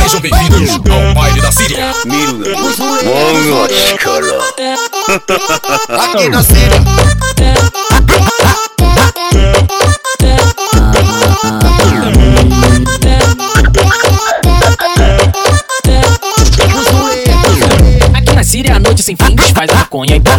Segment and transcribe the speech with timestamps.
[0.00, 1.90] Sejam bem-vindos ao baile da Síria.
[5.88, 7.77] Aqui na Síria.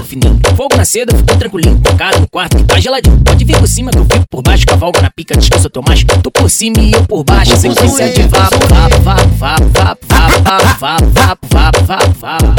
[0.09, 3.67] Fininho Fogo na seda, ficou tranquilinho Tocado no quarto que tá geladinho Pode vir por
[3.67, 6.05] cima que eu fico por baixo Cavalga na pica, diz que eu sou teu macho
[6.23, 10.79] Tô por cima e eu por baixo Sequência de vapo, vapo, vapo, vapo, vapo, vapo,
[10.79, 12.55] vapo, vapo, vapo, vapo, vapo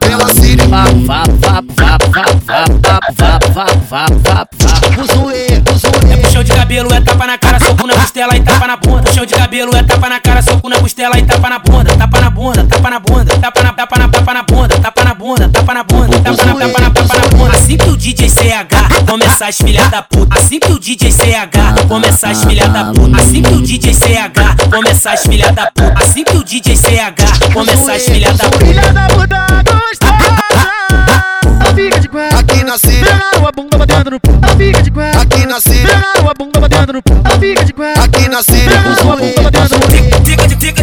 [0.00, 2.80] Pela vapo, vapo, vapo, vapo, vapo, vapo,
[3.18, 4.52] vapo, vapo, vapo, vapo
[4.94, 6.16] Buzuê, buzuê.
[6.22, 9.02] Puxão de cabelo é tapa na cara, soco na costela e tapa na bunda.
[9.02, 11.96] Puxão de cabelo é tapa na cara, soco na costela e tapa na bunda.
[11.96, 14.08] Tapa na bunda, tapa na bunda, tapa na tapa na
[19.42, 20.38] começar as filha da puta.
[20.38, 23.16] Assim que o DJ CH começar as filha da puta.
[23.20, 26.04] Assim que o DJ CH começar as filha da puta.
[26.04, 28.64] Assim que o DJ CH começar as filha da puta.
[28.64, 30.42] Filha da puta gostosa
[31.74, 32.78] fica de quatro Aqui na.
[32.78, 35.60] Pegaram a bunda batendo no pau fica de quatro Aqui na.
[35.60, 38.44] Pegaram a bunda batendo no pau fica de quatro Aqui na.
[38.44, 40.82] Pegaram a bunda batendo no pau Fica de fica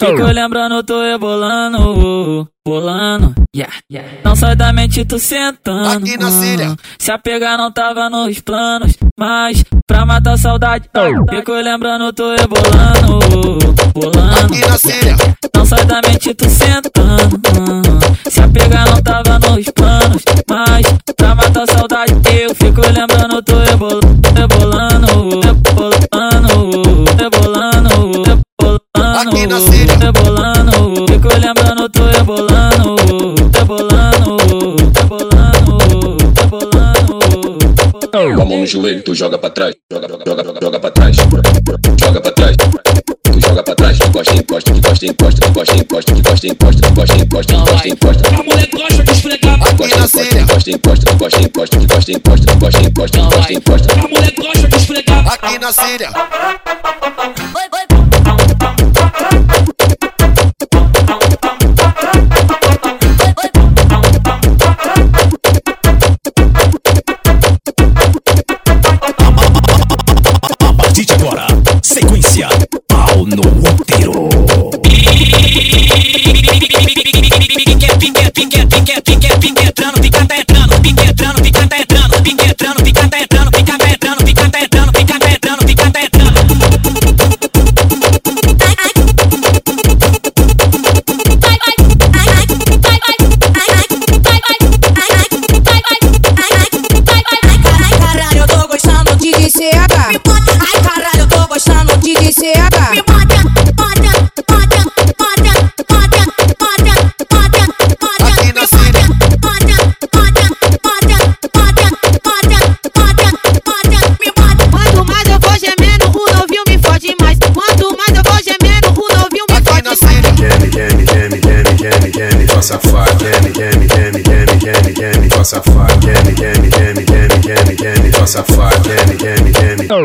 [0.00, 4.08] Fico lembrando, tô rebolando, bolando, yeah, yeah.
[4.24, 5.88] Não sai da mente, tu sentando.
[5.88, 6.74] Aqui na Síria.
[6.98, 10.88] Se apegar não tava nos planos, mas pra matar a saudade.
[11.28, 13.39] Fico lembrando, tô rebolando,
[30.00, 32.96] Rebolando, fico lembrando, tô rebolando,
[33.54, 34.36] rebolando,
[34.96, 35.78] rebolando,
[36.40, 37.18] rebolando.
[38.10, 40.90] Com a mão no joelho, tu joga pra trás, joga, joga, joga, joga, joga pra
[40.90, 41.42] trás, joga
[42.20, 42.56] pra trás.
[42.56, 46.46] Tu joga pra trás, tu gosta, encosta, tu gosta, encosta, tu gosta, encosta, tu gosta,
[46.48, 48.28] encosta, tu gosta, encosta, tu gosta, encosta.
[48.28, 49.58] A mulher gosta de esfregar.
[49.58, 52.82] Tu Aqui gosta, na encosta, tu encosta, tu gosta, encosta, tu gosta, encosta, tu gosta,
[52.82, 53.92] encosta, tu gosta, encosta.
[53.92, 55.32] A mulher gosta de esfregar.
[55.32, 56.10] Aqui na Síria.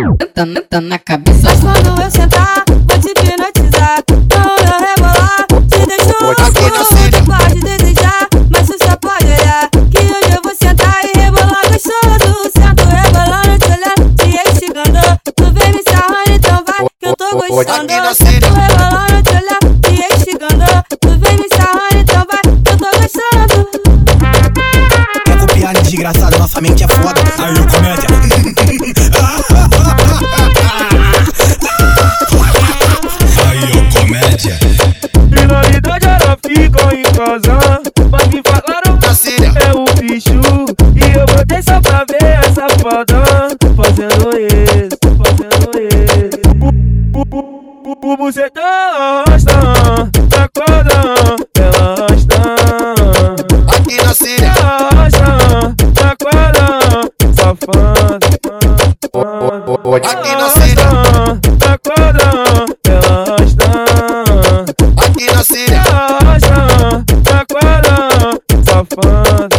[0.06, 0.62] Geme.
[0.70, 1.40] Tá na, cabeça.
[1.44, 4.04] Mas quando eu sentar, vou te hipnotizar.
[4.08, 6.42] Quando eu rebolar, te deixo louco.
[7.26, 9.70] Pode desejar, mas tu só pode olhar.
[9.90, 12.52] Que hoje eu vou sentar e rebolar gostoso.
[12.54, 15.00] Sento rebolando, te olhando, te instigando.
[15.36, 18.16] Tu vem me sarrando, então vai, que eu tô gostando.
[18.16, 20.66] Sento rebolando, te olhando, te instigando.
[21.02, 23.56] Tu vem me sarrando, então vai, que eu tô gostando.
[25.26, 26.88] Quer copiar desgraçado, nossa mente é
[48.08, 49.52] O buceta arrasta,
[50.44, 50.98] acorda,
[51.58, 52.38] ela arrasta.
[53.76, 54.52] Aqui na Síria.
[54.52, 55.74] Arrasta,
[56.12, 56.66] acorda,
[57.36, 58.20] safada.
[60.06, 60.88] Aqui na Síria.
[61.74, 62.28] Acorda,
[62.88, 63.70] ela arrasta.
[65.04, 65.82] Aqui na Síria.
[65.82, 67.04] Arrasta,
[67.42, 67.96] acorda,
[68.66, 69.50] safada.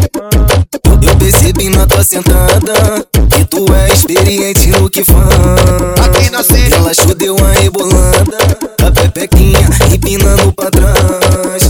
[1.03, 6.07] Eu percebi na tua sentada que tu é experiente no que faz.
[6.07, 6.66] Aqui na Síria.
[7.17, 8.37] Deu uma rebolada,
[8.83, 11.63] a pepequinha empinando pra trás.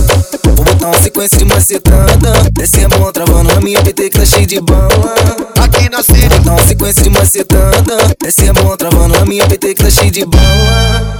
[0.42, 4.26] Vou botar uma sequência de macetada, desce é bom travando a minha PT que tá
[4.26, 5.14] cheia de bala.
[5.60, 6.28] Aqui na Síria.
[6.28, 10.10] Botar uma sequência de macetada, desce é bom travando a minha PT que tá cheia
[10.10, 11.18] de bala.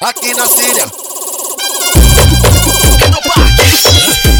[0.00, 0.86] Aqui na Síria.
[3.36, 4.33] Aqui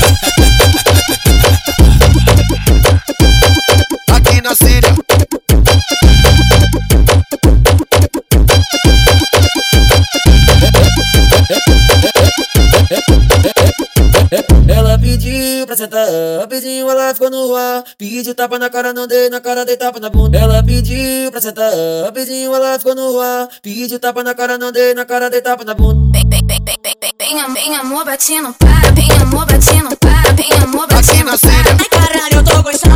[15.85, 16.09] sentar,
[16.41, 17.85] rapidinho ela ficou no ar.
[17.99, 20.39] Pediu tapa na cara, não dei na cara, dei tapa na bunda.
[20.39, 21.73] Ela pediu pra sentar,
[22.05, 23.49] rapidinho ela ficou no ar.
[23.63, 26.19] Pediu tapa na cara, não dei na cara, dei tapa na bunda.
[26.19, 29.97] Vem, vem, vem, vem, vem, vem, vem, am- vem amor batendo, para, vem amor batendo,
[29.99, 31.77] para, vem amor batendo, na para.
[31.81, 32.94] Ai caralho, eu tô gostando.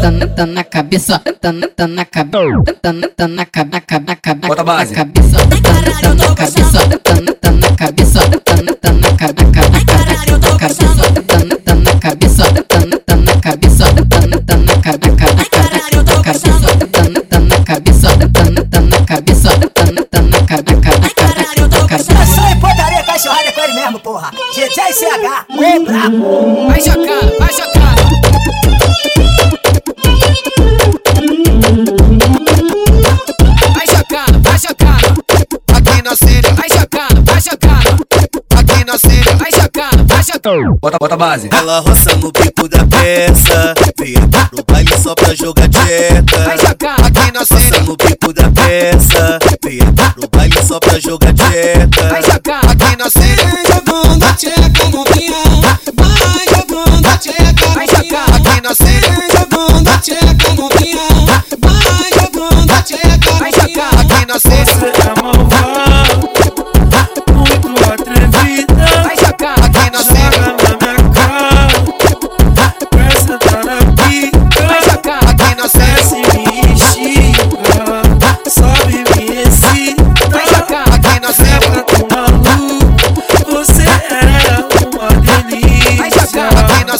[0.00, 3.70] Tá na, tá na cabeça, tá na, tá na cabeça, tá na, tá na cabeça,
[3.70, 4.92] na cabeça, na cabeça, Bota base.
[4.92, 8.92] na cabeça, tá na, tá na cabeça, tá na, tá na cabeça, tá na, tá
[8.92, 10.88] na cabeça, na cabeça, na cabeça,
[11.22, 15.26] tá na, tá na cabeça, tá na, tá na cabeça, tá na, tá na cabeça,
[15.30, 19.84] na cabeça, na cabeça, tá na, tá na cabeça, tá na, tá na cabeça, tá
[19.84, 22.26] na, tá na cabeça, na cabeça, na cabeça.
[22.26, 24.30] Só em putaria cachorrada com ele mesmo, porra.
[24.54, 26.68] DJ CH, o brabo.
[26.68, 27.99] Vai jocando, vai jocando.
[40.80, 41.50] Bota, bota a base.
[41.52, 44.14] Ela roça no bico da peça, aqui
[44.48, 46.94] pro baile só pra jogar Vai dieta.
[47.04, 47.40] Aqui na.
[47.40, 49.78] Roça no bico da peça, aqui
[50.14, 52.08] pro baile só pra jogar dieta.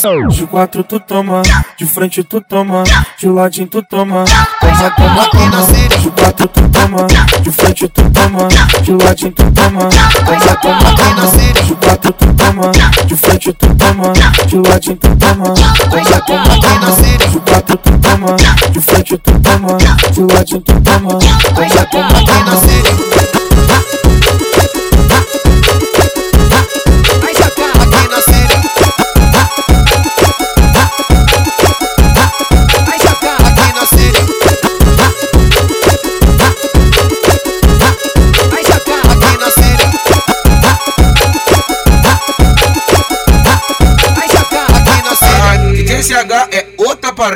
[0.00, 1.42] De quatro tu toma,
[1.78, 2.84] de frente tu toma,
[3.20, 4.24] de ladinho tu toma,
[4.58, 5.66] toma, toma, toma.
[6.02, 7.06] De quatro tu toma,
[7.42, 8.48] de frente tu toma,
[8.82, 9.90] de ladinho tu toma,
[10.24, 11.30] toma, toma, toma.
[11.66, 12.72] De quatro tu toma,
[13.04, 14.12] de frente tu toma,
[14.46, 16.96] de ladinho tu toma, toma, toma, toma.
[17.30, 18.36] De quatro tu toma,
[18.72, 23.49] de frente tu toma, de ladinho tu toma, toma, toma, toma.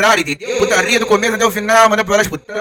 [0.05, 0.59] Parada, entendeu?
[0.59, 2.57] Putaria do começo até o final, manda pra elas putar.